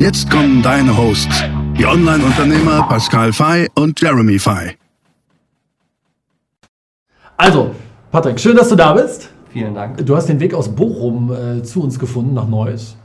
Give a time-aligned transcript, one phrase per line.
[0.00, 1.44] Jetzt kommen deine Hosts,
[1.76, 4.78] die Online-Unternehmer Pascal Fay und Jeremy Fay.
[7.36, 7.72] Also,
[8.10, 9.28] Patrick, schön, dass du da bist.
[9.50, 10.06] Vielen Dank.
[10.06, 12.96] Du hast den Weg aus Bochum äh, zu uns gefunden, nach Neuss.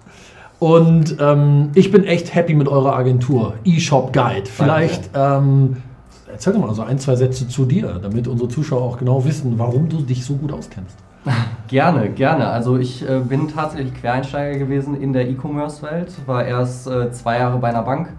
[0.60, 4.46] Und ähm, ich bin echt happy mit eurer Agentur, eShop Guide.
[4.46, 5.76] Vielleicht ähm,
[6.32, 9.60] erzähl doch mal so ein, zwei Sätze zu dir, damit unsere Zuschauer auch genau wissen,
[9.60, 10.96] warum du dich so gut auskennst.
[11.68, 12.48] Gerne, gerne.
[12.48, 17.58] Also ich äh, bin tatsächlich Quereinsteiger gewesen in der E-Commerce-Welt, war erst äh, zwei Jahre
[17.58, 18.10] bei einer Bank,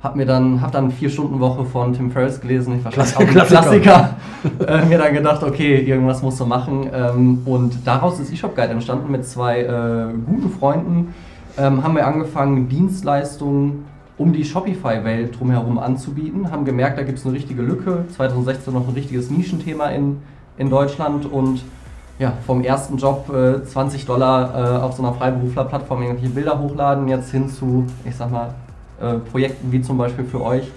[0.00, 3.24] hab mir dann, hab dann vier Stunden Woche von Tim Ferriss gelesen, ich war Klassiker.
[3.24, 4.16] auch ein Klassiker,
[4.66, 6.88] äh, mir dann gedacht, okay, irgendwas musst du machen.
[6.92, 11.14] Ähm, und daraus ist eShop Guide entstanden mit zwei äh, guten Freunden,
[11.58, 13.84] ähm, haben wir angefangen Dienstleistungen
[14.18, 18.86] um die Shopify-Welt drumherum anzubieten, haben gemerkt, da gibt es eine richtige Lücke, 2016 noch
[18.86, 20.18] ein richtiges Nischenthema in,
[20.56, 21.26] in Deutschland.
[21.26, 21.62] Und
[22.18, 27.08] ja, vom ersten Job äh, 20 Dollar äh, auf so einer Freiberufler-Plattform irgendwelche Bilder hochladen,
[27.08, 28.54] jetzt hin zu, ich sag mal,
[29.00, 30.70] äh, Projekten wie zum Beispiel für euch,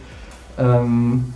[0.57, 1.33] ähm,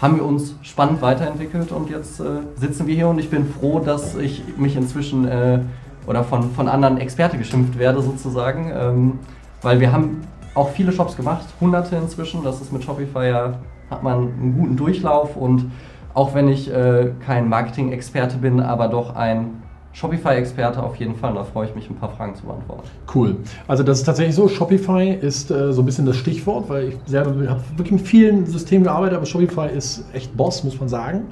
[0.00, 2.24] haben wir uns spannend weiterentwickelt und jetzt äh,
[2.56, 5.60] sitzen wir hier und ich bin froh, dass ich mich inzwischen äh,
[6.06, 9.18] oder von, von anderen Experte geschimpft werde sozusagen, ähm,
[9.62, 10.22] weil wir haben
[10.54, 13.54] auch viele Shops gemacht, hunderte inzwischen, das ist mit Shopify ja,
[13.90, 15.70] hat man einen guten Durchlauf und
[16.18, 21.32] auch wenn ich äh, kein Marketing-Experte bin, aber doch ein Shopify-Experte auf jeden Fall.
[21.34, 22.82] Da freue ich mich, ein paar Fragen zu beantworten.
[23.14, 23.36] Cool.
[23.68, 26.96] Also das ist tatsächlich so, Shopify ist äh, so ein bisschen das Stichwort, weil ich
[27.06, 31.28] selber habe wirklich mit vielen Systemen gearbeitet, aber Shopify ist echt Boss, muss man sagen.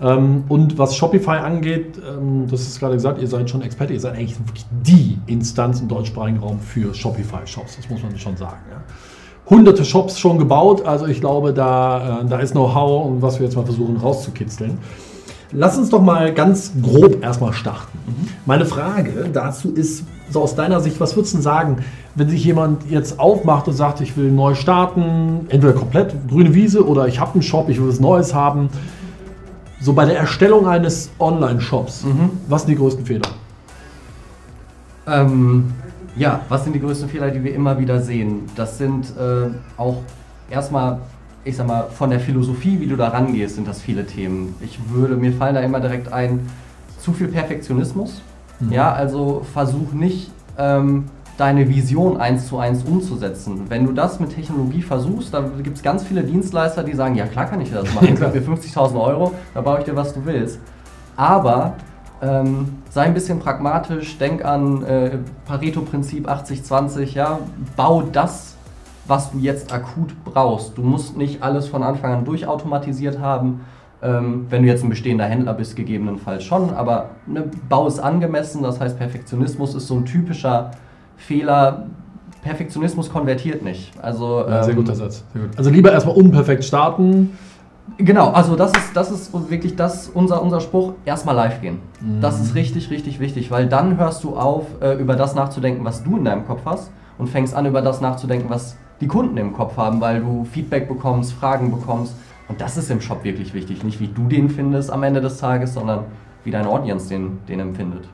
[0.00, 4.00] Ähm, und was Shopify angeht, ähm, das ist gerade gesagt, ihr seid schon Experte, ihr
[4.00, 8.62] seid eigentlich wirklich die Instanz im deutschsprachigen Raum für Shopify-Shops, das muss man schon sagen.
[8.70, 8.82] Ja.
[9.50, 13.46] Hunderte Shops schon gebaut, also ich glaube, da, äh, da ist Know-how und was wir
[13.46, 14.78] jetzt mal versuchen rauszukitzeln.
[15.52, 17.98] Lass uns doch mal ganz grob erstmal starten.
[18.46, 21.76] Meine Frage dazu ist, so aus deiner Sicht, was würdest du denn sagen,
[22.14, 26.86] wenn sich jemand jetzt aufmacht und sagt, ich will neu starten, entweder komplett grüne Wiese
[26.86, 28.70] oder ich habe einen Shop, ich will was Neues haben.
[29.80, 32.30] So bei der Erstellung eines Online-Shops, mhm.
[32.48, 33.28] was sind die größten Fehler?
[35.06, 35.72] Ähm,
[36.16, 38.42] ja, was sind die größten Fehler, die wir immer wieder sehen?
[38.56, 40.02] Das sind äh, auch
[40.50, 40.98] erstmal
[41.44, 44.54] ich sag mal, von der Philosophie, wie du da rangehst, sind das viele Themen.
[44.60, 46.48] Ich würde, mir fallen da immer direkt ein,
[46.98, 48.22] zu viel Perfektionismus.
[48.60, 48.72] Mhm.
[48.72, 51.06] Ja, also versuch nicht, ähm,
[51.38, 53.62] deine Vision eins zu eins umzusetzen.
[53.68, 57.26] Wenn du das mit Technologie versuchst, dann gibt es ganz viele Dienstleister, die sagen, ja
[57.26, 60.24] klar kann ich das machen, gib mir 50.000 Euro, da baue ich dir, was du
[60.24, 60.60] willst.
[61.16, 61.74] Aber
[62.22, 67.38] ähm, sei ein bisschen pragmatisch, denk an äh, Pareto-Prinzip 80-20, ja,
[67.76, 68.52] bau das
[69.06, 70.78] was du jetzt akut brauchst.
[70.78, 73.62] Du musst nicht alles von Anfang an durchautomatisiert haben.
[74.02, 78.62] Ähm, wenn du jetzt ein bestehender Händler bist, gegebenenfalls schon, aber ne, Bau ist angemessen,
[78.62, 80.72] das heißt Perfektionismus ist so ein typischer
[81.16, 81.86] Fehler.
[82.42, 83.92] Perfektionismus konvertiert nicht.
[84.02, 85.24] Also, ja, sehr ähm, guter Satz.
[85.32, 85.56] Sehr gut.
[85.56, 87.38] Also lieber erstmal unperfekt starten.
[87.98, 91.80] Genau, also das ist, das ist wirklich das, unser, unser Spruch, erstmal live gehen.
[92.00, 92.20] Mhm.
[92.20, 96.02] Das ist richtig, richtig wichtig, weil dann hörst du auf, äh, über das nachzudenken, was
[96.02, 99.52] du in deinem Kopf hast und fängst an, über das nachzudenken, was die Kunden im
[99.52, 102.14] Kopf haben, weil du Feedback bekommst, Fragen bekommst.
[102.48, 103.82] Und das ist im Shop wirklich wichtig.
[103.82, 106.04] Nicht wie du den findest am Ende des Tages, sondern
[106.44, 108.08] wie deine Audience den, den empfindet.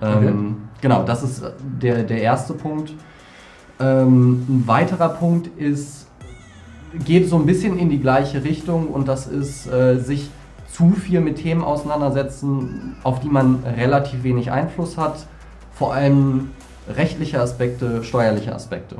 [0.00, 0.28] Okay.
[0.28, 1.44] Ähm, genau, das ist
[1.80, 2.92] der, der erste Punkt.
[3.78, 6.06] Ähm, ein weiterer Punkt ist,
[7.04, 10.30] geht so ein bisschen in die gleiche Richtung und das ist, äh, sich
[10.72, 15.26] zu viel mit Themen auseinandersetzen, auf die man relativ wenig Einfluss hat.
[15.74, 16.50] Vor allem
[16.88, 18.96] rechtliche Aspekte, steuerliche Aspekte.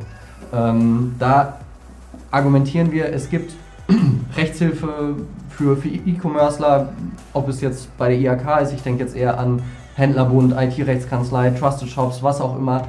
[0.53, 1.59] Ähm, da
[2.31, 3.55] argumentieren wir, es gibt
[4.37, 5.17] Rechtshilfe
[5.51, 6.93] für, für E-Commercer,
[7.33, 9.63] ob es jetzt bei der IHK ist, ich denke jetzt eher an
[9.95, 12.89] Händlerbund, IT-Rechtskanzlei, Trusted Shops, was auch immer.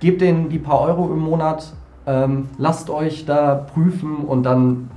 [0.00, 1.72] Gebt denen die paar Euro im Monat,
[2.06, 4.90] ähm, lasst euch da prüfen und dann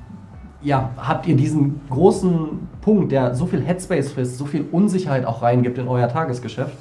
[0.62, 5.44] ja, habt ihr diesen großen Punkt, der so viel Headspace frisst, so viel Unsicherheit auch
[5.44, 6.76] reingibt in euer Tagesgeschäft.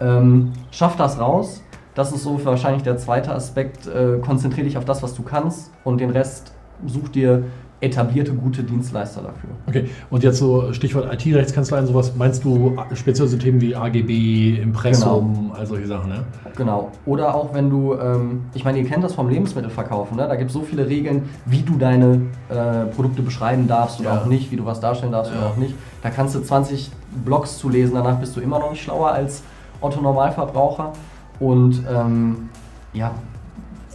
[0.00, 1.62] Ähm, schafft das raus,
[1.94, 3.86] das ist so wahrscheinlich der zweite Aspekt.
[3.86, 6.52] Äh, konzentriere dich auf das, was du kannst und den Rest
[6.86, 7.44] such dir
[7.84, 9.50] etablierte, gute Dienstleister dafür.
[9.66, 15.34] Okay, und jetzt so Stichwort IT-Rechtskanzleien, sowas, meinst du speziell so Themen wie AGB, Impressum,
[15.34, 15.54] genau.
[15.54, 16.24] all solche Sachen, ne?
[16.56, 16.92] Genau.
[17.06, 20.28] Oder auch wenn du, ähm, ich meine, ihr kennt das vom Lebensmittelverkaufen, ne?
[20.28, 24.20] da gibt es so viele Regeln, wie du deine äh, Produkte beschreiben darfst oder ja.
[24.20, 25.38] auch nicht, wie du was darstellen darfst ja.
[25.38, 25.74] oder auch nicht.
[26.02, 26.90] Da kannst du 20
[27.24, 29.42] Blogs zu lesen, danach bist du immer noch nicht schlauer als
[29.80, 30.92] Otto Normalverbraucher.
[31.40, 32.48] Und ähm,
[32.92, 33.12] ja,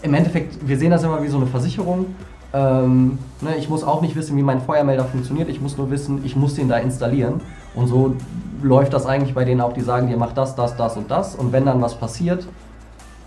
[0.02, 2.08] im Endeffekt, wir sehen das immer wie so eine Versicherung.
[2.54, 5.50] Ähm, ne, ich muss auch nicht wissen, wie mein Feuermelder funktioniert.
[5.50, 7.42] Ich muss nur wissen, ich muss den da installieren.
[7.76, 8.16] Und so
[8.62, 11.36] läuft das eigentlich bei denen auch, die sagen, ihr macht das, das, das und das.
[11.36, 12.48] Und wenn dann was passiert,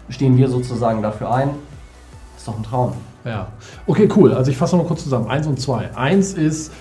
[0.09, 1.51] stehen wir sozusagen dafür ein.
[2.37, 2.93] Ist doch ein Traum.
[3.25, 3.47] Ja.
[3.87, 4.35] Okay, cool.
[4.35, 5.29] Also ich fasse noch kurz zusammen.
[5.29, 5.97] Eins und zwei.
[5.97, 6.73] Eins ist,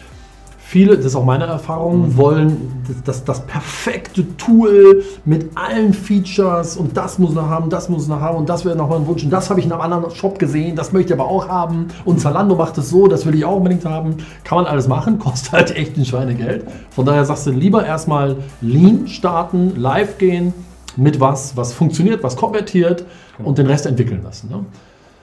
[0.72, 2.18] Viele, das ist auch meine Erfahrung, mhm.
[2.18, 7.90] wollen das, das, das, perfekte Tool mit allen Features und das muss noch haben, das
[7.90, 9.74] muss noch haben und das wäre noch mal ein Wunsch und das habe ich in
[9.74, 13.08] einem anderen Shop gesehen, das möchte ich aber auch haben und Zalando macht es so,
[13.08, 14.16] das will ich auch unbedingt haben.
[14.46, 16.66] Kann man alles machen, kostet halt echt ein Schweinegeld.
[16.92, 20.54] Von daher sagst du lieber erstmal Lean starten, live gehen
[20.96, 23.04] mit was, was funktioniert, was konvertiert
[23.36, 23.50] genau.
[23.50, 24.50] und den Rest entwickeln lassen.
[24.50, 24.64] Ne?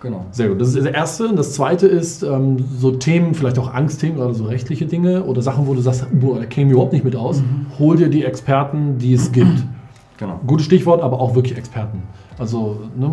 [0.01, 0.27] Genau.
[0.31, 0.61] Sehr gut.
[0.61, 1.29] Das ist das Erste.
[1.29, 5.43] Und das Zweite ist ähm, so Themen, vielleicht auch Angstthemen, gerade so rechtliche Dinge oder
[5.43, 7.41] Sachen, wo du sagst, boah, da käme überhaupt nicht mit aus.
[7.41, 7.67] Mhm.
[7.79, 9.65] Hol dir die Experten, die es gibt.
[10.19, 10.41] Genau.
[10.47, 12.03] Gutes Stichwort, aber auch wirklich Experten.
[12.39, 13.13] Also, ne?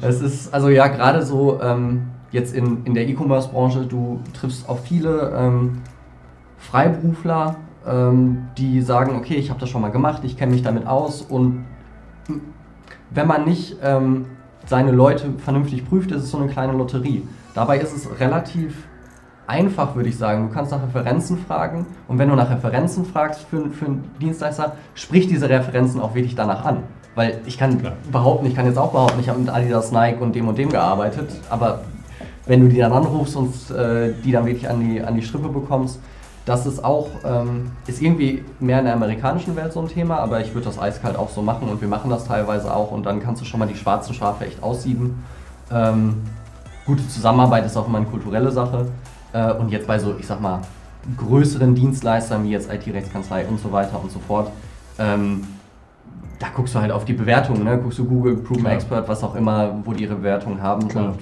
[0.00, 4.84] Es ist, also ja, gerade so ähm, jetzt in, in der E-Commerce-Branche, du triffst auf
[4.84, 5.78] viele ähm,
[6.58, 7.56] Freiberufler,
[7.86, 11.22] ähm, die sagen, okay, ich habe das schon mal gemacht, ich kenne mich damit aus
[11.22, 11.64] und
[13.10, 14.26] wenn man nicht ähm,
[14.66, 17.26] seine Leute vernünftig prüft, ist es so eine kleine Lotterie.
[17.54, 18.86] Dabei ist es relativ
[19.46, 20.48] einfach, würde ich sagen.
[20.48, 24.76] Du kannst nach Referenzen fragen und wenn du nach Referenzen fragst für, für einen Dienstleister,
[24.94, 26.84] sprich diese Referenzen auch wirklich danach an.
[27.16, 27.94] Weil ich kann Klar.
[28.12, 30.68] behaupten, ich kann jetzt auch behaupten, ich habe mit Adidas, Nike und dem und dem
[30.68, 31.80] gearbeitet, aber
[32.46, 35.48] wenn du die dann anrufst und äh, die dann wirklich an die, an die Strippe
[35.48, 36.00] bekommst,
[36.44, 40.40] das ist auch, ähm, ist irgendwie mehr in der amerikanischen Welt so ein Thema, aber
[40.40, 43.20] ich würde das eiskalt auch so machen und wir machen das teilweise auch und dann
[43.22, 45.22] kannst du schon mal die schwarzen Schafe echt aussieben.
[45.70, 46.22] Ähm,
[46.86, 48.86] gute Zusammenarbeit ist auch immer eine kulturelle Sache
[49.32, 50.60] äh, und jetzt bei so, ich sag mal,
[51.16, 54.50] größeren Dienstleistern wie jetzt IT-Rechtskanzlei und so weiter und so fort,
[54.98, 55.46] ähm,
[56.38, 57.78] da guckst du halt auf die Bewertungen, ne?
[57.78, 61.04] guckst du Google, Proven Expert, was auch immer, wo die ihre Bewertungen haben Klar.
[61.04, 61.18] und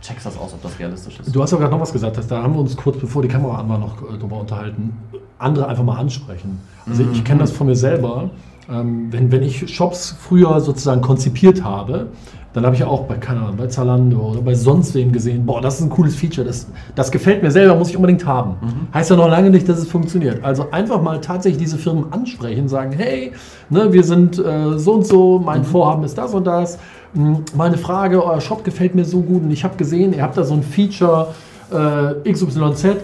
[0.00, 1.34] checkst das aus, ob das realistisch ist.
[1.34, 3.58] Du hast ja gerade noch was gesagt, da haben wir uns kurz bevor die Kamera
[3.58, 4.96] an war noch äh, drüber unterhalten.
[5.38, 6.60] Andere einfach mal ansprechen.
[6.86, 7.12] Also mhm.
[7.12, 8.30] ich kenne das von mir selber.
[8.70, 12.08] Ähm, wenn, wenn ich Shops früher sozusagen konzipiert habe,
[12.52, 15.60] dann habe ich auch bei, keine Ahnung, bei Zalando oder bei sonst wem gesehen, boah,
[15.60, 18.56] das ist ein cooles Feature, das, das gefällt mir selber, muss ich unbedingt haben.
[18.60, 18.94] Mhm.
[18.94, 20.42] Heißt ja noch lange nicht, dass es funktioniert.
[20.42, 23.32] Also einfach mal tatsächlich diese Firmen ansprechen, sagen, hey,
[23.68, 25.66] ne, wir sind äh, so und so, mein mhm.
[25.66, 26.78] Vorhaben ist das und das
[27.14, 30.44] meine Frage, euer Shop gefällt mir so gut und ich habe gesehen, ihr habt da
[30.44, 31.34] so ein Feature
[31.70, 32.96] äh, XYZ.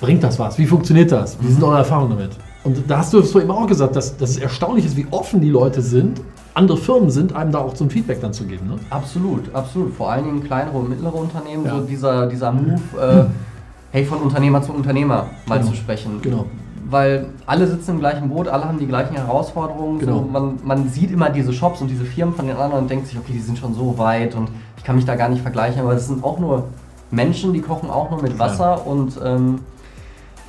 [0.00, 0.58] Bringt das was?
[0.58, 1.36] Wie funktioniert das?
[1.40, 1.64] Wie sind mhm.
[1.64, 2.30] eure Erfahrungen damit?
[2.64, 5.40] Und da hast du es vorhin auch gesagt, dass, dass es erstaunlich ist, wie offen
[5.40, 6.20] die Leute sind,
[6.54, 8.68] andere Firmen sind, einem da auch so ein Feedback dann zu geben.
[8.68, 8.76] Ne?
[8.90, 9.94] Absolut, absolut.
[9.94, 11.74] Vor allen Dingen kleinere und mittlere Unternehmen, ja.
[11.74, 13.24] so dieser, dieser Move, äh,
[13.92, 15.70] hey, von Unternehmer zu Unternehmer mal genau.
[15.70, 16.20] zu sprechen.
[16.22, 16.46] Genau
[16.88, 19.98] weil alle sitzen im gleichen Boot, alle haben die gleichen Herausforderungen.
[19.98, 20.18] Genau.
[20.18, 23.06] So, man, man sieht immer diese Shops und diese Firmen von den anderen und denkt
[23.06, 25.80] sich, okay, die sind schon so weit und ich kann mich da gar nicht vergleichen,
[25.80, 26.68] aber es sind auch nur
[27.10, 28.82] Menschen, die kochen auch nur mit Wasser ja.
[28.82, 29.60] und ähm,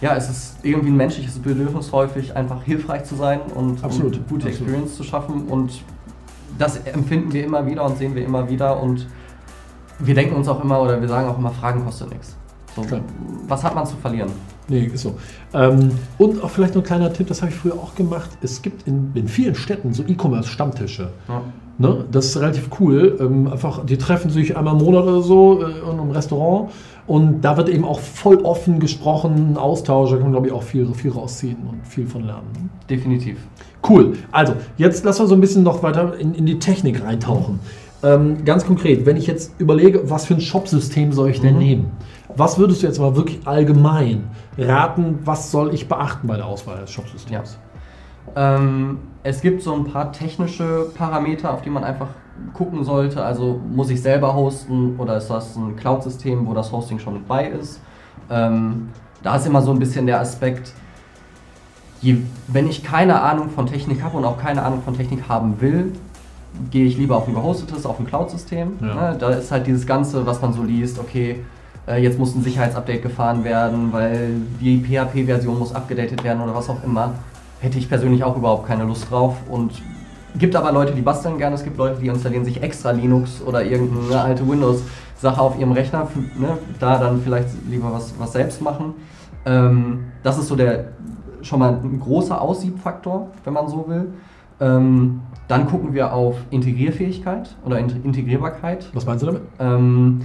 [0.02, 4.18] ja, es ist irgendwie ein menschliches Bedürfnis häufig, einfach hilfreich zu sein und, Absolut.
[4.18, 4.48] und gute Absolut.
[4.48, 5.84] Experience zu schaffen und
[6.58, 9.08] das empfinden wir immer wieder und sehen wir immer wieder und
[10.00, 12.36] wir denken uns auch immer oder wir sagen auch immer, Fragen kostet nichts.
[12.76, 12.84] So,
[13.48, 14.32] was hat man zu verlieren?
[14.68, 15.16] Nee, ist so.
[15.54, 18.30] Ähm, und auch vielleicht noch ein kleiner Tipp, das habe ich früher auch gemacht.
[18.42, 21.10] Es gibt in, in vielen Städten so E-Commerce-Stammtische.
[21.28, 21.42] Ja.
[21.78, 22.06] Ne?
[22.12, 23.18] Das ist relativ cool.
[23.20, 26.72] Ähm, einfach, die treffen sich einmal im Monat oder so äh, in einem Restaurant
[27.08, 30.64] und da wird eben auch voll offen gesprochen, Austausch, da kann man glaube ich auch
[30.64, 32.70] viel, viel rausziehen und viel von lernen.
[32.90, 33.38] Definitiv.
[33.88, 34.14] Cool.
[34.32, 37.60] Also, jetzt lassen wir so ein bisschen noch weiter in, in die Technik reintauchen.
[38.06, 41.60] Ähm, ganz konkret, wenn ich jetzt überlege, was für ein Shopsystem soll ich denn mhm.
[41.60, 41.92] nehmen?
[42.36, 46.82] Was würdest du jetzt mal wirklich allgemein raten, was soll ich beachten bei der Auswahl
[46.82, 47.58] des Shopsystems?
[48.36, 48.58] Ja.
[48.58, 52.10] Ähm, es gibt so ein paar technische Parameter, auf die man einfach
[52.54, 53.24] gucken sollte.
[53.24, 57.28] Also muss ich selber hosten oder ist das ein Cloud-System, wo das Hosting schon mit
[57.28, 57.80] bei ist?
[58.30, 58.90] Ähm,
[59.24, 60.74] da ist immer so ein bisschen der Aspekt,
[62.02, 65.60] je, wenn ich keine Ahnung von Technik habe und auch keine Ahnung von Technik haben
[65.60, 65.94] will,
[66.72, 68.74] gehe ich lieber auf ein gehostetes, auf ein Cloud-System.
[68.82, 69.12] Ja.
[69.12, 69.18] Ne?
[69.20, 71.44] Da ist halt dieses Ganze, was man so liest, okay,
[71.88, 76.70] äh, jetzt muss ein Sicherheitsupdate gefahren werden, weil die PHP-Version muss abgedatet werden oder was
[76.70, 77.14] auch immer.
[77.60, 79.82] Hätte ich persönlich auch überhaupt keine Lust drauf und
[80.38, 83.64] gibt aber Leute, die basteln gerne, es gibt Leute, die installieren sich extra Linux oder
[83.64, 84.82] irgendeine alte Windows
[85.18, 86.08] Sache auf ihrem Rechner,
[86.38, 88.94] ne, da dann vielleicht lieber was, was selbst machen.
[89.46, 90.90] Ähm, das ist so der
[91.42, 94.14] schon mal ein großer Aussiebfaktor, wenn man so will.
[94.60, 98.90] Ähm, dann gucken wir auf Integrierfähigkeit oder Integrierbarkeit.
[98.94, 99.44] Was meinst du damit?
[99.60, 100.22] Ähm,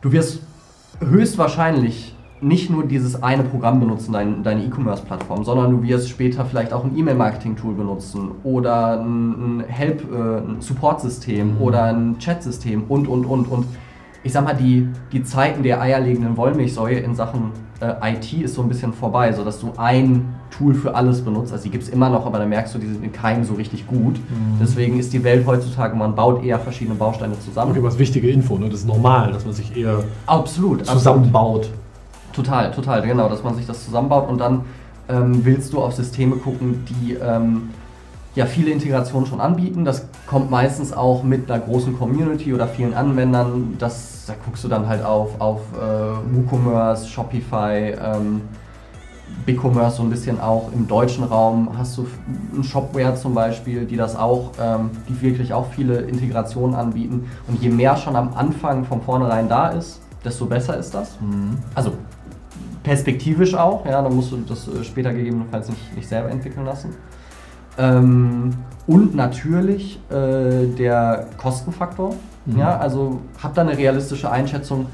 [0.00, 0.42] du wirst
[1.00, 6.72] höchstwahrscheinlich nicht nur dieses eine Programm benutzen, dein, deine E-Commerce-Plattform, sondern du wirst später vielleicht
[6.72, 11.60] auch ein E-Mail-Marketing-Tool benutzen oder ein, Help, äh, ein Support-System mhm.
[11.60, 13.66] oder ein Chat-System und, und, und, und.
[14.22, 18.62] Ich sag mal, die, die Zeiten der eierlegenden Wollmilchsäue in Sachen äh, IT ist so
[18.62, 21.52] ein bisschen vorbei, sodass du ein Tool für alles benutzt.
[21.52, 23.54] Also die gibt es immer noch, aber da merkst du, die sind in keinem so
[23.54, 24.16] richtig gut.
[24.16, 24.58] Mhm.
[24.60, 27.72] Deswegen ist die Welt heutzutage, man baut eher verschiedene Bausteine zusammen.
[27.72, 28.68] Okay, was wichtige Info, ne?
[28.68, 31.60] Das ist normal, dass man sich eher absolut, zusammenbaut.
[31.60, 31.84] Absolut.
[32.34, 34.62] Total, total, genau, dass man sich das zusammenbaut und dann
[35.08, 37.70] ähm, willst du auf Systeme gucken, die ähm,
[38.34, 39.84] ja viele Integrationen schon anbieten.
[39.84, 43.76] Das kommt meistens auch mit einer großen Community oder vielen Anwendern.
[43.78, 48.42] Das, da guckst du dann halt auf, auf äh, WooCommerce, Shopify, ähm,
[49.46, 51.70] BigCommerce so ein bisschen auch im deutschen Raum.
[51.76, 52.06] Hast du
[52.56, 57.28] ein Shopware zum Beispiel, die das auch, ähm, die wirklich auch viele Integrationen anbieten.
[57.48, 61.20] Und je mehr schon am Anfang von vornherein da ist, desto besser ist das.
[61.20, 61.58] Mhm.
[61.74, 61.92] Also
[62.82, 66.94] perspektivisch auch, ja, dann musst du das äh, später gegebenenfalls nicht, nicht selber entwickeln lassen.
[67.78, 68.52] Ähm,
[68.86, 72.14] und natürlich äh, der Kostenfaktor.
[72.46, 72.58] Mhm.
[72.58, 74.86] Ja, also hab da eine realistische Einschätzung.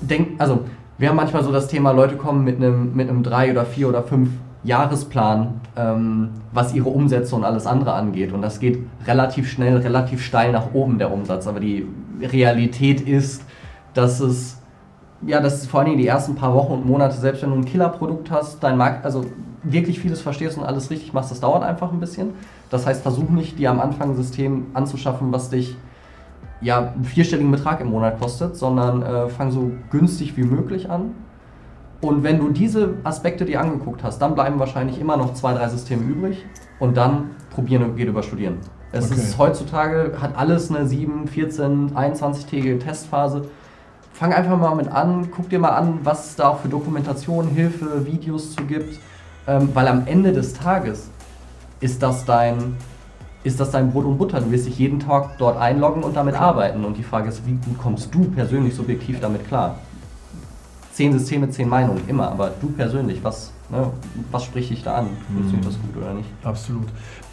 [0.00, 0.60] Denk, also
[0.96, 3.88] wir haben manchmal so das Thema, Leute kommen mit einem mit einem drei oder vier
[3.88, 4.30] oder fünf
[4.64, 8.32] Jahresplan, ähm, was ihre Umsätze und alles andere angeht.
[8.32, 11.46] Und das geht relativ schnell, relativ steil nach oben, der Umsatz.
[11.46, 11.86] Aber die
[12.20, 13.42] Realität ist,
[13.94, 14.57] dass es
[15.26, 17.56] ja, das ist vor allen Dingen die ersten paar Wochen und Monate, selbst wenn du
[17.56, 19.24] ein Killerprodukt hast, dein Markt, also
[19.62, 22.34] wirklich vieles verstehst und alles richtig machst, das dauert einfach ein bisschen.
[22.70, 25.76] Das heißt, versuch nicht, dir am Anfang ein System anzuschaffen, was dich
[26.60, 31.14] ja, einen vierstelligen Betrag im Monat kostet, sondern äh, fang so günstig wie möglich an.
[32.00, 35.68] Und wenn du diese Aspekte dir angeguckt hast, dann bleiben wahrscheinlich immer noch zwei, drei
[35.68, 36.44] Systeme übrig
[36.78, 38.58] und dann probieren und geht über studieren.
[38.92, 39.20] Es okay.
[39.20, 43.42] ist heutzutage, hat alles eine 7, 14, 21-tägige Testphase
[44.18, 47.48] fang einfach mal mit an, guck dir mal an, was es da auch für Dokumentation,
[47.48, 48.98] Hilfe, Videos zu gibt,
[49.46, 51.08] ähm, weil am Ende des Tages
[51.80, 52.76] ist das dein
[53.44, 54.40] ist das dein Brot und Butter.
[54.40, 56.84] Du wirst dich jeden Tag dort einloggen und damit arbeiten.
[56.84, 59.78] Und die Frage ist, wie gut kommst du persönlich subjektiv damit klar?
[60.92, 62.32] Zehn Systeme, zehn Meinungen, immer.
[62.32, 63.90] Aber du persönlich, was, ne,
[64.32, 65.06] was spricht dich da an?
[65.32, 65.68] Funktioniert mhm.
[65.68, 66.28] das gut oder nicht?
[66.42, 66.88] Absolut.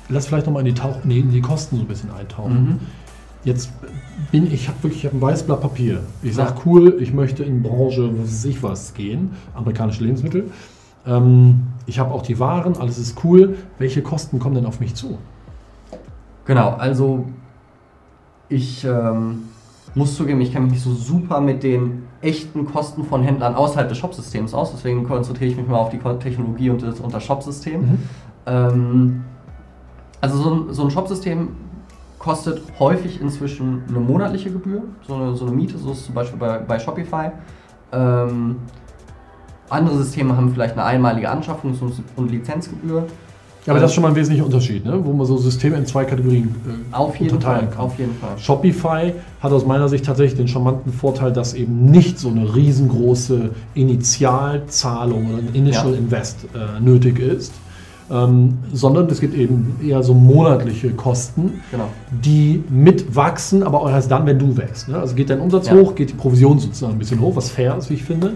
[0.07, 0.75] Lass vielleicht nochmal in,
[1.05, 2.63] die in die Kosten so ein bisschen eintauchen.
[2.63, 2.79] Mhm.
[3.45, 3.69] Jetzt
[4.31, 6.01] bin ich, habe wirklich hab ein weißes Blatt Papier.
[6.23, 10.51] Ich sage, cool, ich möchte in Branche, was weiß ich was, gehen, amerikanische Lebensmittel.
[11.05, 13.55] Ähm, ich habe auch die Waren, alles ist cool.
[13.77, 15.19] Welche Kosten kommen denn auf mich zu?
[16.45, 17.25] Genau, also
[18.49, 19.43] ich ähm,
[19.93, 23.87] muss zugeben, ich kenne mich nicht so super mit den echten Kosten von Händlern außerhalb
[23.87, 24.71] des Shopsystems aus.
[24.71, 27.81] Deswegen konzentriere ich mich mal auf die Technologie und das, und das Shopsystem.
[27.81, 27.97] Mhm.
[28.47, 29.23] Ähm,
[30.19, 31.49] also so ein, so ein Shopsystem
[32.19, 36.39] kostet häufig inzwischen eine monatliche Gebühr, so eine, so eine Miete, so ist zum Beispiel
[36.39, 37.31] bei, bei Shopify.
[37.91, 38.57] Ähm,
[39.69, 41.79] andere Systeme haben vielleicht eine einmalige Anschaffungs-
[42.15, 43.07] und Lizenzgebühr.
[43.65, 45.03] Ja, aber das ist schon mal ein wesentlicher Unterschied, ne?
[45.03, 46.53] wo man so Systeme in zwei Kategorien
[46.91, 47.85] äh, auf jeden unterteilen Fall, kann.
[47.85, 48.37] Auf jeden Fall.
[48.37, 53.49] Shopify hat aus meiner Sicht tatsächlich den charmanten Vorteil, dass eben nicht so eine riesengroße
[53.73, 55.97] Initialzahlung oder ein Initial ja.
[55.97, 57.53] Invest äh, nötig ist,
[58.11, 61.87] ähm, sondern es gibt eben eher so monatliche Kosten, genau.
[62.11, 64.89] die mitwachsen, aber auch erst dann, wenn du wächst.
[64.89, 64.97] Ne?
[64.99, 65.73] Also geht dein Umsatz ja.
[65.73, 68.33] hoch, geht die Provision sozusagen ein bisschen hoch, was fair ist, wie ich finde.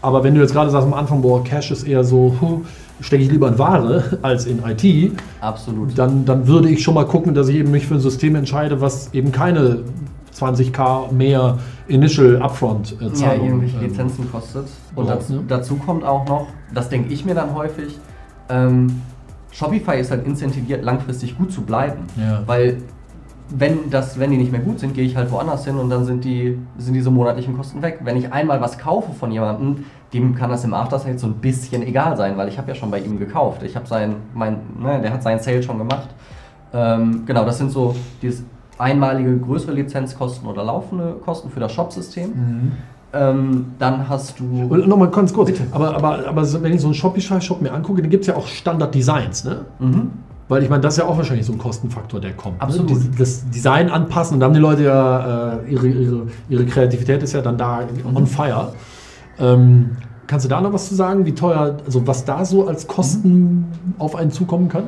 [0.00, 2.60] Aber wenn du jetzt gerade sagst am Anfang, boah, Cash ist eher so, huh,
[3.00, 5.98] stecke ich lieber in Ware als in IT, Absolut.
[5.98, 8.80] Dann, dann würde ich schon mal gucken, dass ich eben mich für ein System entscheide,
[8.80, 9.80] was eben keine
[10.34, 11.58] 20k mehr
[11.88, 14.66] Initial Upfront äh, ja, irgendwelche ähm, Lizenzen kostet.
[14.94, 15.44] Und dazu, ne?
[15.46, 17.98] dazu kommt auch noch, das denke ich mir dann häufig,
[18.48, 19.02] ähm,
[19.52, 22.04] Shopify ist halt incentiviert, langfristig gut zu bleiben.
[22.16, 22.42] Ja.
[22.46, 22.78] Weil
[23.50, 26.04] wenn, das, wenn die nicht mehr gut sind, gehe ich halt woanders hin und dann
[26.04, 28.00] sind, die, sind diese monatlichen Kosten weg.
[28.02, 31.34] Wenn ich einmal was kaufe von jemandem, dem kann das im After Sales so ein
[31.34, 33.62] bisschen egal sein, weil ich habe ja schon bei ihm gekauft.
[33.62, 36.08] Ich habe sein, mein, ne, der hat seinen Sale schon gemacht.
[36.72, 38.44] Ähm, genau, das sind so dieses
[38.78, 42.28] einmalige größere Lizenzkosten oder laufende Kosten für das Shop-System.
[42.30, 42.72] Mhm.
[43.14, 44.44] Ähm, dann hast du.
[44.68, 48.10] Und nochmal ganz kurz, aber, aber, aber wenn ich so einen Shopify-Shop mir angucke, dann
[48.10, 49.64] gibt es ja auch Standard-Designs, ne?
[49.78, 50.10] Mhm.
[50.48, 52.56] Weil ich meine, das ist ja auch wahrscheinlich so ein Kostenfaktor, der kommt.
[52.56, 52.62] Ne?
[52.62, 52.90] Absolut.
[52.90, 53.10] Ne?
[53.18, 57.32] Das Design anpassen und dann haben die Leute ja, äh, ihre, ihre, ihre Kreativität ist
[57.32, 58.16] ja dann da mhm.
[58.16, 58.72] on fire.
[59.38, 62.86] Ähm, kannst du da noch was zu sagen, wie teuer, also was da so als
[62.86, 63.64] Kosten mhm.
[63.98, 64.84] auf einen zukommen kann?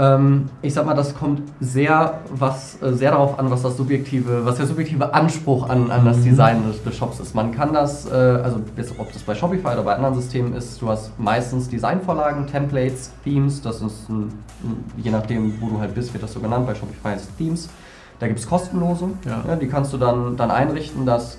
[0.00, 4.46] Ähm, ich sag mal, das kommt sehr, was, äh, sehr darauf an, was das subjektive,
[4.46, 6.24] was der subjektive Anspruch an, an das Mhm.
[6.24, 7.34] Design des, des Shops ist.
[7.34, 10.80] Man kann das, äh, also jetzt, ob das bei Shopify oder bei anderen Systemen ist,
[10.80, 14.32] du hast meistens Designvorlagen, Templates, Themes, das ist ein,
[14.96, 17.68] je nachdem, wo du halt bist, wird das so genannt, bei Shopify ist es Themes.
[18.20, 19.56] Da gibt es kostenlose, Ja.
[19.56, 21.36] die kannst du dann, dann einrichten, dass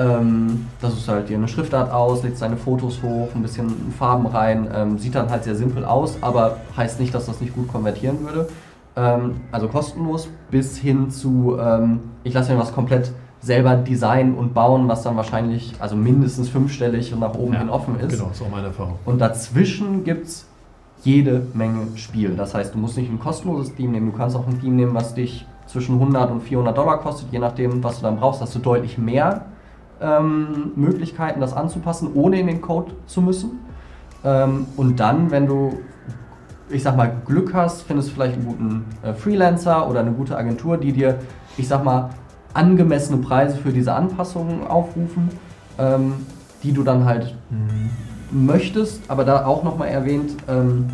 [0.00, 4.26] ähm, das ist halt dir eine Schriftart aus, legst deine Fotos hoch, ein bisschen Farben
[4.26, 7.68] rein, ähm, sieht dann halt sehr simpel aus, aber heißt nicht, dass das nicht gut
[7.68, 8.48] konvertieren würde.
[8.96, 14.54] Ähm, also kostenlos bis hin zu, ähm, ich lasse mir was komplett selber designen und
[14.54, 18.10] bauen, was dann wahrscheinlich also mindestens fünfstellig und nach oben hin offen ist.
[18.10, 18.98] Genau, ist auch meine Erfahrung.
[19.04, 20.46] Und dazwischen gibt es
[21.02, 22.36] jede Menge Spiel.
[22.36, 24.94] Das heißt, du musst nicht ein kostenloses Theme nehmen, du kannst auch ein Theme nehmen,
[24.94, 28.54] was dich zwischen 100 und 400 Dollar kostet, je nachdem, was du dann brauchst, hast
[28.54, 29.46] du deutlich mehr
[30.00, 33.60] ähm, Möglichkeiten, das anzupassen, ohne in den Code zu müssen.
[34.24, 35.80] Ähm, und dann, wenn du,
[36.68, 40.36] ich sag mal, Glück hast, findest du vielleicht einen guten äh, Freelancer oder eine gute
[40.36, 41.18] Agentur, die dir,
[41.56, 42.10] ich sag mal,
[42.54, 45.28] angemessene Preise für diese Anpassungen aufrufen,
[45.78, 46.14] ähm,
[46.62, 47.34] die du dann halt
[48.30, 50.90] möchtest, aber da auch nochmal erwähnt, ähm,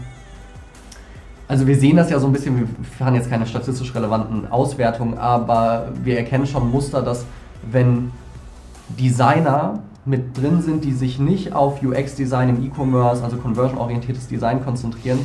[1.48, 2.66] also wir sehen das ja so ein bisschen, wir
[2.98, 7.24] fahren jetzt keine statistisch relevanten Auswertungen, aber wir erkennen schon Muster, dass
[7.70, 8.10] wenn
[8.88, 15.18] Designer mit drin sind, die sich nicht auf UX-Design im E-Commerce, also conversion-orientiertes Design konzentrieren,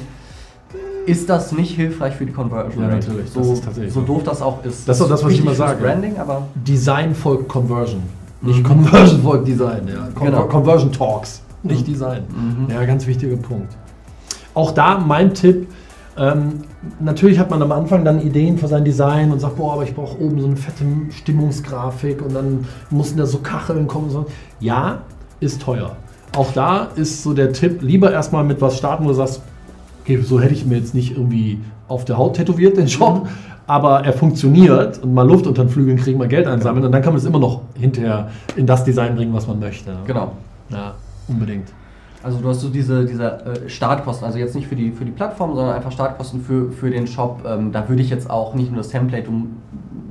[1.06, 3.30] ist das nicht hilfreich für die Conversion Ja, natürlich.
[3.30, 4.06] So, Das ist tatsächlich so so.
[4.06, 4.88] doof das auch ist.
[4.88, 5.82] Das ist auch das, was ich immer sage.
[5.82, 8.01] Branding, aber Design folgt Conversion.
[8.41, 8.68] Nicht Mhm.
[8.68, 9.88] Conversion folgt Design.
[9.88, 10.08] Ja.
[10.15, 10.44] Con Genau.
[10.46, 11.91] Conversion Talks, nicht Mhm.
[11.91, 12.24] Design.
[12.30, 12.72] Mhm.
[12.74, 13.75] Ja, ganz wichtiger Punkt.
[14.53, 15.68] Auch da mein Tipp.
[16.22, 16.60] Ähm,
[17.00, 19.96] natürlich hat man am Anfang dann Ideen für sein Design und sagt, boah, aber ich
[19.96, 24.06] brauche oben so eine fette Stimmungsgrafik und dann mussten da so Kacheln kommen.
[24.06, 24.25] und So.
[24.60, 25.00] Ja,
[25.40, 25.96] ist teuer.
[26.38, 29.42] Auch da ist so der Tipp, lieber erstmal mit was starten, wo du sagst,
[30.04, 33.28] okay, so hätte ich mir jetzt nicht irgendwie auf der Haut tätowiert, den Shop,
[33.66, 37.01] aber er funktioniert und mal Luft unter den Flügeln kriegen, mal Geld einsammeln und dann
[37.01, 39.92] kann man es immer noch hinterher in das Design bringen, was man möchte.
[40.06, 40.34] genau.
[40.70, 40.94] Ja,
[41.28, 41.68] unbedingt.
[42.24, 45.12] Also du hast so diese, diese äh, Startkosten, also jetzt nicht für die, für die
[45.12, 47.44] Plattform, sondern einfach Startkosten für, für den Shop.
[47.46, 49.58] Ähm, da würde ich jetzt auch nicht nur das Template, um,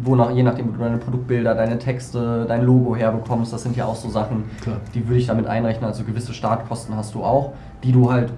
[0.02, 3.76] wo nach, je nachdem, wo du deine Produktbilder, deine Texte, dein Logo herbekommst, das sind
[3.76, 4.76] ja auch so Sachen, Klar.
[4.94, 5.84] die würde ich damit einrechnen.
[5.84, 7.52] Also gewisse Startkosten hast du auch,
[7.84, 8.32] die du halt,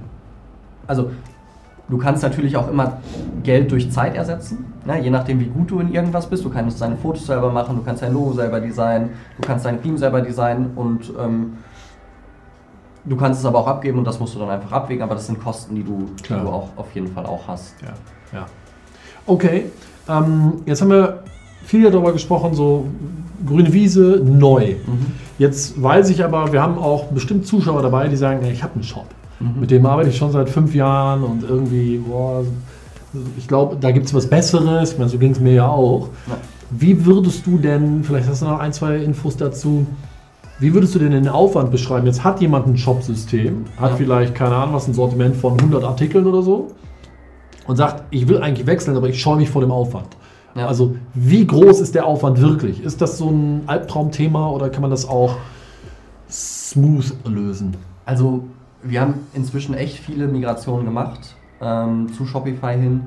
[0.87, 1.11] also
[1.89, 2.99] du kannst natürlich auch immer
[3.43, 5.01] Geld durch Zeit ersetzen, ne?
[5.01, 6.45] je nachdem wie gut du in irgendwas bist.
[6.45, 9.83] Du kannst deine Fotos selber machen, du kannst dein Logo selber designen, du kannst dein
[9.83, 11.55] Theme selber designen und ähm,
[13.05, 15.27] du kannst es aber auch abgeben und das musst du dann einfach abwägen, aber das
[15.27, 17.75] sind Kosten, die du, die du auch auf jeden Fall auch hast.
[17.83, 18.47] Ja, ja.
[19.27, 19.67] Okay,
[20.09, 21.23] ähm, jetzt haben wir
[21.65, 22.87] viel darüber gesprochen, so
[23.47, 24.75] grüne Wiese, neu.
[25.39, 28.75] Jetzt weiß ich aber, wir haben auch bestimmt Zuschauer dabei, die sagen, hey, ich habe
[28.75, 29.07] einen Shop.
[29.41, 29.61] Mhm.
[29.61, 32.45] Mit dem arbeite ich schon seit fünf Jahren und irgendwie, boah,
[33.37, 34.93] ich glaube, da gibt es was Besseres.
[34.93, 36.09] Ich meine, so ging es mir ja auch.
[36.27, 36.37] Ja.
[36.71, 39.87] Wie würdest du denn, vielleicht hast du noch ein, zwei Infos dazu,
[40.63, 42.07] wie würdest du denn den Aufwand beschreiben?
[42.07, 43.97] Jetzt hat jemand ein Shop-System, hat Ja.
[43.97, 46.69] vielleicht, keine Ahnung, was ein Sortiment von 100 Artikeln oder so
[47.67, 50.17] und sagt, ich will eigentlich wechseln, aber ich scheue mich vor dem Aufwand.
[50.55, 50.67] Ja.
[50.69, 52.83] Also, wie groß ist der Aufwand wirklich?
[52.83, 55.37] Ist das so ein Albtraumthema oder kann man das auch
[56.31, 57.77] smooth lösen?
[58.05, 58.45] Also
[58.83, 63.03] wir haben inzwischen echt viele Migrationen gemacht ähm, zu Shopify hin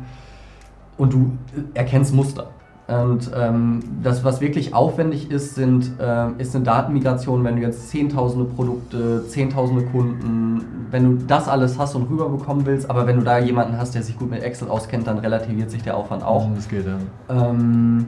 [0.97, 1.31] und du
[1.73, 2.47] erkennst Muster.
[2.87, 7.89] Und ähm, das, was wirklich aufwendig ist, sind, ähm, ist eine Datenmigration, wenn du jetzt
[7.89, 13.23] zehntausende Produkte, zehntausende Kunden, wenn du das alles hast und rüberbekommen willst, aber wenn du
[13.23, 16.47] da jemanden hast, der sich gut mit Excel auskennt, dann relativiert sich der Aufwand auch.
[16.53, 16.99] Das geht, ja.
[17.27, 18.05] Ähm,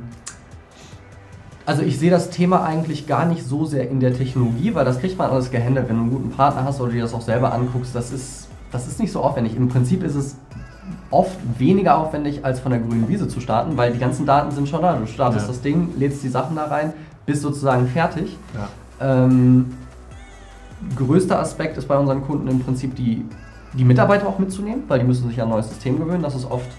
[1.65, 4.99] also ich sehe das Thema eigentlich gar nicht so sehr in der Technologie, weil das
[4.99, 7.51] kriegt man alles gehandelt, wenn du einen guten Partner hast oder dir das auch selber
[7.51, 7.95] anguckst.
[7.95, 9.57] Das ist, das ist nicht so aufwendig.
[9.57, 10.37] Im Prinzip ist es
[11.11, 14.67] oft weniger aufwendig, als von der grünen Wiese zu starten, weil die ganzen Daten sind
[14.67, 14.93] schon da.
[14.95, 15.51] Du startest Ja.
[15.53, 16.93] das Ding, lädst die Sachen da rein,
[17.25, 18.37] bist sozusagen fertig.
[18.53, 18.67] ja.
[18.99, 19.73] Ähm,
[20.95, 23.25] größter Aspekt ist bei unseren Kunden im Prinzip die,
[23.73, 26.23] die Mitarbeiter auch mitzunehmen, weil die müssen sich an ein neues System gewöhnen.
[26.23, 26.69] Das ist oft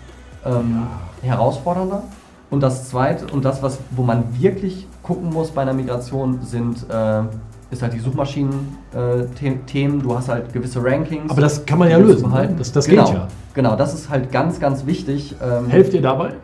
[0.45, 0.87] ähm,
[1.23, 2.03] herausfordernder.
[2.51, 6.79] Und das zweite und das, was, wo man wirklich gucken muss bei einer Migration, sind
[6.91, 7.23] äh,
[7.71, 10.03] ist halt die Suchmaschinen-Themen.
[10.03, 11.31] du hast halt gewisse Rankings.
[11.31, 12.31] Aber das kann man ja lösen.
[12.31, 12.57] behalten.
[12.57, 13.29] Das, das genau, geht ja.
[13.55, 15.35] Genau, das ist halt ganz, ganz wichtig.
[15.43, 16.35] Ähm, Helft ihr dabei?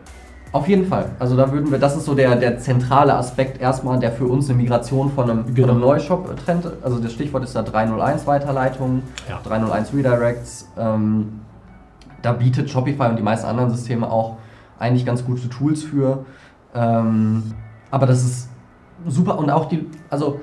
[0.51, 1.09] auf jeden Fall.
[1.19, 4.47] Also da würden wir, das ist so der, der zentrale Aspekt erstmal, der für uns
[4.49, 5.67] eine Migration von einem, Genau.
[5.67, 6.65] von einem Neushop trennt.
[6.81, 9.41] Also das Stichwort ist da 301 Weiterleitung, Ja.
[9.43, 10.69] 301 Redirects.
[10.77, 11.41] Ähm,
[12.21, 14.37] da bietet Shopify und die meisten anderen Systeme auch
[14.79, 16.23] eigentlich ganz gute Tools für.
[16.73, 17.43] Ähm,
[17.91, 18.49] aber das ist
[19.07, 20.39] super und auch die, also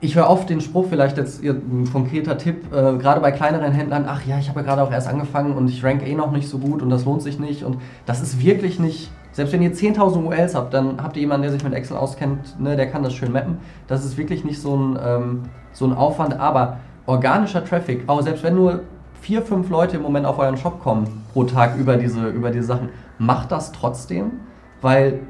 [0.00, 4.04] ich höre oft den Spruch, vielleicht jetzt ein konkreter Tipp, äh, gerade bei kleineren Händlern,
[4.06, 6.48] ach ja, ich habe ja gerade auch erst angefangen und ich rank eh noch nicht
[6.48, 7.64] so gut und das lohnt sich nicht.
[7.64, 11.42] Und das ist wirklich nicht, selbst wenn ihr 10.000 URLs habt, dann habt ihr jemanden,
[11.42, 13.58] der sich mit Excel auskennt, ne, der kann das schön mappen.
[13.88, 18.44] Das ist wirklich nicht so ein, ähm, so ein Aufwand, aber organischer Traffic, auch selbst
[18.44, 18.82] wenn nur
[19.20, 22.66] vier, fünf Leute im Moment auf euren Shop kommen pro Tag über diese, über diese
[22.66, 24.32] Sachen, macht das trotzdem,
[24.80, 25.20] weil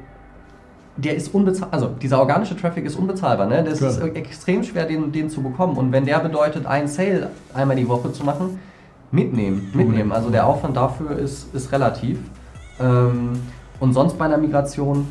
[1.03, 3.63] der ist unbezahlbar, also dieser organische Traffic ist unbezahlbar, ne?
[3.63, 3.91] Das Klar.
[3.91, 5.77] ist extrem schwer, den, den zu bekommen.
[5.77, 8.59] Und wenn der bedeutet, einen Sale einmal die Woche zu machen,
[9.11, 10.11] mitnehmen, mitnehmen.
[10.11, 12.19] Also der Aufwand dafür ist, ist relativ.
[12.79, 13.39] Ähm,
[13.79, 15.07] und sonst bei einer Migration,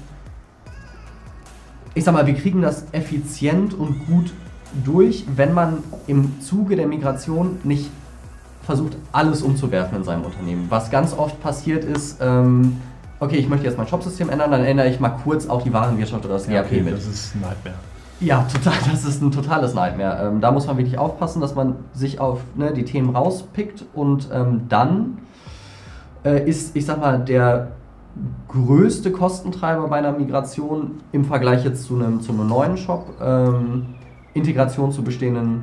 [1.94, 4.33] ich sag mal, wir kriegen das effizient und gut
[4.85, 7.90] durch, wenn man im Zuge der Migration nicht
[8.62, 10.66] versucht, alles umzuwerfen in seinem Unternehmen.
[10.68, 12.77] Was ganz oft passiert ist, ähm,
[13.20, 16.24] okay, ich möchte jetzt mein Shopsystem ändern, dann ändere ich mal kurz auch die Warenwirtschaft
[16.24, 16.94] oder das ja, ERP okay, mit.
[16.94, 17.76] Das ist ein Nightmare.
[18.20, 20.28] Ja, total, das ist ein totales Nightmare.
[20.28, 24.28] Ähm, da muss man wirklich aufpassen, dass man sich auf ne, die Themen rauspickt und
[24.33, 25.18] ähm, dann
[26.24, 27.72] äh, ist, ich sag mal, der
[28.48, 33.87] größte Kostentreiber bei einer Migration im Vergleich jetzt zu einem, zu einem neuen Shop ähm,
[34.35, 35.62] Integration zu bestehenden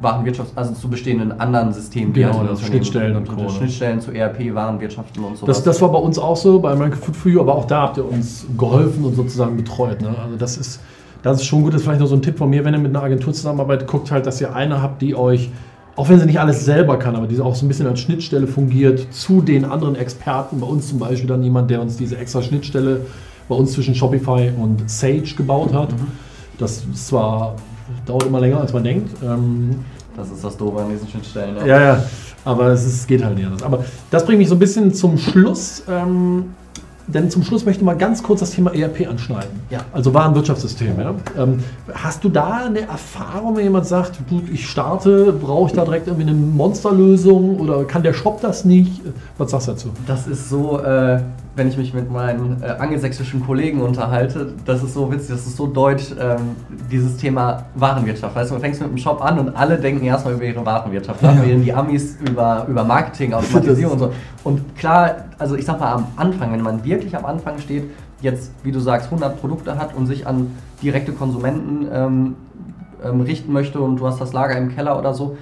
[0.00, 2.12] Warenwirtschaft, also zu bestehenden anderen Systemen.
[2.12, 3.48] Genau, das Schnittstellen und Co.
[3.48, 5.46] Schnittstellen zu ERP, Warenwirtschaften und so.
[5.46, 7.82] Das, das war bei uns auch so, bei American Food for You, aber auch da
[7.82, 10.00] habt ihr uns geholfen und sozusagen betreut.
[10.00, 10.08] Ne?
[10.08, 10.80] Also das ist,
[11.22, 12.80] das ist schon gut, das ist vielleicht noch so ein Tipp von mir, wenn ihr
[12.80, 15.50] mit einer Agentur zusammenarbeitet, guckt halt, dass ihr eine habt, die euch,
[15.96, 18.46] auch wenn sie nicht alles selber kann, aber die auch so ein bisschen als Schnittstelle
[18.46, 20.60] fungiert zu den anderen Experten.
[20.60, 23.02] Bei uns zum Beispiel dann jemand, der uns diese extra Schnittstelle
[23.50, 25.92] bei uns zwischen Shopify und Sage gebaut hat.
[25.92, 26.06] Mhm.
[26.56, 27.56] Das ist zwar
[28.10, 29.10] dauert immer länger, als man denkt.
[29.22, 29.76] Ähm,
[30.16, 31.56] das ist das Doofe an diesen Schnittstellen.
[31.58, 32.04] Ja, ja, ja
[32.44, 33.62] aber es ist, geht halt nicht anders.
[33.62, 35.82] Aber das bringt mich so ein bisschen zum Schluss.
[35.88, 36.54] Ähm,
[37.06, 39.50] denn zum Schluss möchte ich mal ganz kurz das Thema ERP anschneiden.
[39.68, 39.80] Ja.
[39.92, 40.98] Also Warenwirtschaftssystem.
[40.98, 41.14] Ja?
[41.36, 41.58] Ähm,
[41.92, 46.06] hast du da eine Erfahrung, wenn jemand sagt, gut, ich starte, brauche ich da direkt
[46.06, 49.00] irgendwie eine Monsterlösung oder kann der Shop das nicht?
[49.38, 49.88] Was sagst du dazu?
[50.06, 51.20] Das ist so, äh,
[51.56, 55.56] wenn ich mich mit meinen äh, angelsächsischen Kollegen unterhalte, das ist so witzig, das ist
[55.56, 56.56] so deutsch, ähm,
[56.90, 58.34] dieses Thema Warenwirtschaft.
[58.36, 61.22] Weißt du, du fängst mit einem Shop an und alle denken erstmal über ihre Warenwirtschaft.
[61.22, 61.42] Dann ja.
[61.42, 64.12] reden die Amis über, über Marketing, Automatisierung und so.
[64.44, 67.84] Und klar, also ich sag mal am Anfang, wenn man wirklich am Anfang steht,
[68.20, 72.36] jetzt, wie du sagst, 100 Produkte hat und sich an direkte Konsumenten ähm,
[73.04, 75.36] ähm, richten möchte und du hast das Lager im Keller oder so,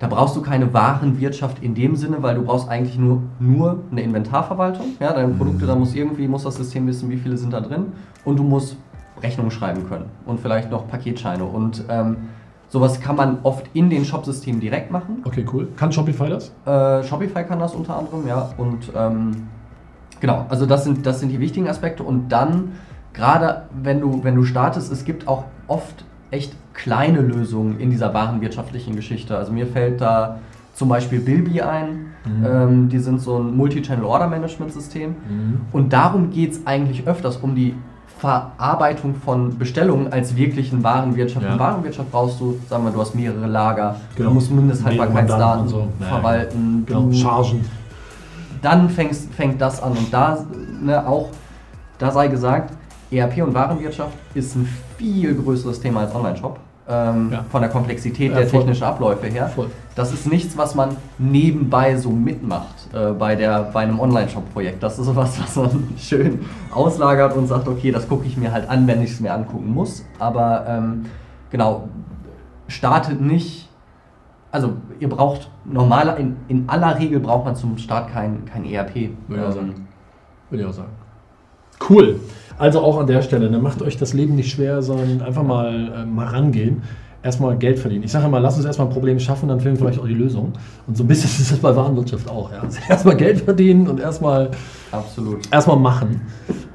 [0.00, 4.00] da brauchst du keine Warenwirtschaft in dem Sinne, weil du brauchst eigentlich nur, nur eine
[4.00, 4.86] Inventarverwaltung.
[4.98, 7.92] Ja, deine Produkte, da muss irgendwie, muss das System wissen, wie viele sind da drin.
[8.24, 8.76] Und du musst
[9.22, 11.44] Rechnungen schreiben können und vielleicht noch Paketscheine.
[11.44, 12.16] Und ähm,
[12.68, 15.22] sowas kann man oft in den Shop-Systemen direkt machen.
[15.24, 15.68] Okay, cool.
[15.76, 16.50] Kann Shopify das?
[16.64, 18.48] Äh, Shopify kann das unter anderem, ja.
[18.56, 19.48] Und ähm,
[20.18, 22.04] genau, also das sind, das sind die wichtigen Aspekte.
[22.04, 22.72] Und dann,
[23.12, 28.14] gerade wenn du, wenn du startest, es gibt auch oft echt kleine Lösungen in dieser
[28.14, 29.36] warenwirtschaftlichen Geschichte.
[29.36, 30.38] Also mir fällt da
[30.74, 32.06] zum Beispiel Bilby ein.
[32.24, 32.46] Mhm.
[32.46, 35.10] Ähm, die sind so ein Multi-Channel Order Management System.
[35.10, 35.60] Mhm.
[35.72, 37.74] Und darum geht es eigentlich öfters um die
[38.20, 41.46] Verarbeitung von Bestellungen als wirklichen Warenwirtschaft.
[41.46, 41.54] Ja.
[41.54, 44.28] In Warenwirtschaft brauchst du, sagen wir, du hast mehrere Lager, genau.
[44.28, 45.88] du musst Mindesthaltbarkeitsdaten so.
[45.98, 47.10] verwalten, genau.
[47.12, 47.64] Chargen.
[48.60, 50.44] Dann fängst, fängt das an und da
[50.82, 51.30] ne, auch,
[51.96, 52.74] da sei gesagt,
[53.10, 56.58] ERP und Warenwirtschaft ist ein viel größeres Thema als Online-Shop.
[56.88, 57.44] Ähm, ja.
[57.50, 58.60] Von der Komplexität ja, der voll.
[58.60, 59.48] technischen Abläufe her.
[59.48, 59.70] Voll.
[59.94, 64.82] Das ist nichts, was man nebenbei so mitmacht äh, bei, der, bei einem Online-Shop-Projekt.
[64.82, 66.40] Das ist sowas, was man schön
[66.72, 69.72] auslagert und sagt, okay, das gucke ich mir halt an, wenn ich es mir angucken
[69.72, 70.04] muss.
[70.18, 71.06] Aber ähm,
[71.50, 71.88] genau,
[72.66, 73.68] startet nicht.
[74.50, 79.10] Also ihr braucht normaler, in, in aller Regel braucht man zum Start kein, kein ERP.
[79.28, 79.86] Würde ich, ähm,
[80.48, 80.90] Würde ich auch sagen.
[81.88, 82.20] Cool.
[82.60, 86.02] Also auch an der Stelle, ne, macht euch das Leben nicht schwer, sondern einfach mal,
[86.02, 86.82] äh, mal rangehen.
[87.22, 88.02] Erstmal Geld verdienen.
[88.04, 90.12] Ich sage immer, lass uns erstmal ein Problem schaffen, dann finden wir vielleicht auch die
[90.12, 90.52] Lösung.
[90.86, 92.52] Und so ein bisschen ist das bei Warenwirtschaft auch.
[92.52, 92.60] Ja.
[92.60, 94.50] Also erstmal Geld verdienen und erstmal,
[94.92, 95.50] Absolut.
[95.50, 96.20] erstmal machen.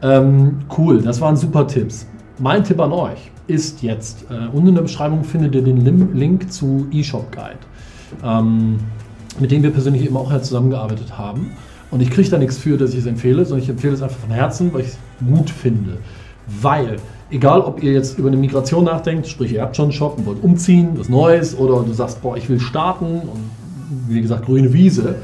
[0.02, 2.08] Ähm, cool, das waren super Tipps.
[2.40, 6.52] Mein Tipp an euch ist jetzt, äh, unten in der Beschreibung findet ihr den Link
[6.52, 7.60] zu eShop Guide,
[8.24, 8.80] ähm,
[9.40, 11.52] mit dem wir persönlich eben auch zusammengearbeitet haben.
[11.96, 14.18] Und ich kriege da nichts für, dass ich es empfehle, sondern ich empfehle es einfach
[14.18, 15.96] von Herzen, weil ich es gut finde.
[16.62, 16.98] Weil,
[17.32, 20.26] egal ob ihr jetzt über eine Migration nachdenkt, sprich ihr habt schon einen Shop und
[20.26, 23.50] wollt umziehen, was Neues, oder du sagst, boah, ich will starten und
[24.10, 25.16] wie gesagt, grüne Wiese,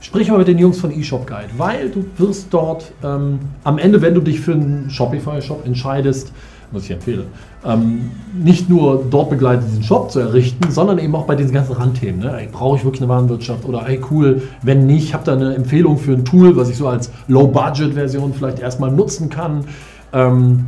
[0.00, 4.00] Sprich mal mit den Jungs von eShop Guide, weil du wirst dort ähm, am Ende,
[4.00, 6.32] wenn du dich für einen Shopify-Shop entscheidest,
[6.72, 7.24] was ich empfehle,
[7.64, 11.72] ähm, nicht nur dort begleitet, diesen Shop zu errichten, sondern eben auch bei diesen ganzen
[11.72, 12.20] Randthemen.
[12.20, 12.48] Ne?
[12.52, 16.12] Brauche ich wirklich eine Warenwirtschaft oder ey cool, wenn nicht, habe da eine Empfehlung für
[16.12, 19.64] ein Tool, was ich so als Low-Budget-Version vielleicht erstmal nutzen kann.
[20.12, 20.66] Ähm,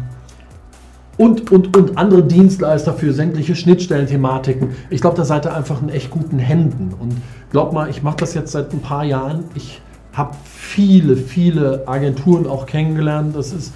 [1.21, 4.71] und, und, und andere Dienstleister für sämtliche Schnittstellenthematiken.
[4.89, 6.95] Ich glaube, da seid ihr einfach in echt guten Händen.
[6.99, 7.15] Und
[7.51, 9.45] glaub mal, ich mache das jetzt seit ein paar Jahren.
[9.55, 9.83] Ich
[10.15, 13.37] habe viele, viele Agenturen auch kennengelernt.
[13.37, 13.75] Das ist,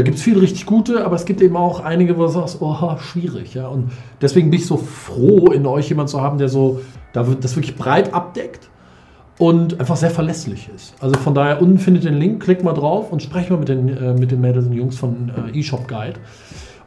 [0.00, 2.62] da gibt es viele richtig gute, aber es gibt eben auch einige, wo du sagst,
[2.62, 3.52] oh, schwierig.
[3.52, 3.68] Ja?
[3.68, 6.80] Und deswegen bin ich so froh, in euch jemanden zu haben, der so
[7.12, 8.70] das wirklich breit abdeckt
[9.36, 10.94] und einfach sehr verlässlich ist.
[11.00, 13.68] Also von daher, unten findet ihr den Link, klickt mal drauf und sprecht mal mit
[13.68, 16.14] den, äh, mit den Mädels und Jungs von äh, eShop Guide.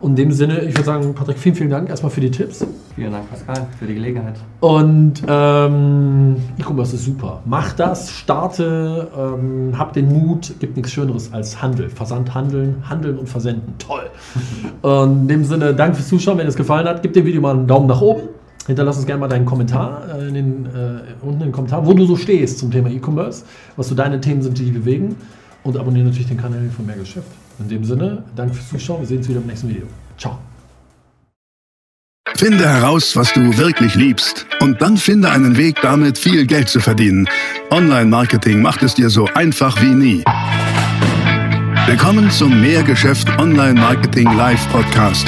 [0.04, 2.68] Und in dem Sinne, ich würde sagen, Patrick, vielen, vielen Dank erstmal für die Tipps.
[2.94, 4.36] Vielen Dank, Pascal, für die Gelegenheit.
[4.60, 7.42] Und ähm, E-Commerce ist super.
[7.46, 11.90] Mach das, starte, ähm, hab den Mut, gibt nichts Schöneres als Handel.
[11.90, 13.76] Versand, Handeln, Handeln und Versenden.
[13.78, 14.10] Toll.
[14.82, 16.38] und in dem Sinne, danke fürs Zuschauen.
[16.38, 18.24] Wenn es gefallen hat, gib dem Video mal einen Daumen nach oben.
[18.68, 21.94] Hinterlass uns gerne mal deinen Kommentar äh, in den, äh, unten in den Kommentar, wo
[21.94, 23.46] du so stehst zum Thema E-Commerce,
[23.78, 25.16] was so deine Themen sind, die dich bewegen.
[25.64, 27.28] Und abonniere natürlich den Kanal von Mehr Geschäft.
[27.60, 29.02] In dem Sinne, danke fürs Zuschauen.
[29.02, 29.88] Wir sehen uns wieder im nächsten Video.
[30.18, 30.40] Ciao.
[32.36, 36.80] Finde heraus, was du wirklich liebst und dann finde einen Weg, damit viel Geld zu
[36.80, 37.30] verdienen.
[37.70, 40.24] Online-Marketing macht es dir so einfach wie nie.
[41.86, 45.28] Willkommen zum Mehrgeschäft Online-Marketing Live Podcast.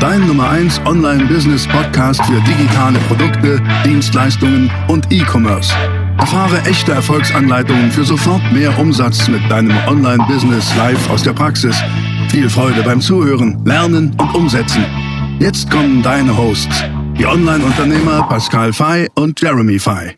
[0.00, 5.72] Dein Nummer 1 Online-Business-Podcast für digitale Produkte, Dienstleistungen und E-Commerce.
[6.18, 11.76] Erfahre echte Erfolgsanleitungen für sofort mehr Umsatz mit deinem Online-Business live aus der Praxis.
[12.30, 14.84] Viel Freude beim Zuhören, Lernen und Umsetzen.
[15.38, 16.84] Jetzt kommen deine Hosts,
[17.18, 20.16] die Online-Unternehmer Pascal Fay und Jeremy Fay.